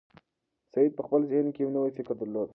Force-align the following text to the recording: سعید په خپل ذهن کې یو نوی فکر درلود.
سعید 0.73 0.91
په 0.97 1.01
خپل 1.05 1.21
ذهن 1.31 1.47
کې 1.53 1.61
یو 1.63 1.73
نوی 1.75 1.91
فکر 1.97 2.13
درلود. 2.19 2.49